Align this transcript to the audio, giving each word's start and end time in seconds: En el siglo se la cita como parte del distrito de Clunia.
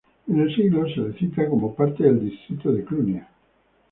En 0.27 0.39
el 0.39 0.55
siglo 0.55 0.87
se 0.89 0.95
la 0.99 1.13
cita 1.13 1.47
como 1.47 1.75
parte 1.75 2.03
del 2.03 2.27
distrito 2.27 2.71
de 2.71 2.83
Clunia. 2.83 3.29